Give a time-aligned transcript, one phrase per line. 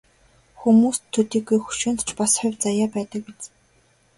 [0.59, 3.43] Хүмүүст төдийгүй хөшөөнд ч бас хувь заяа байдаг биз.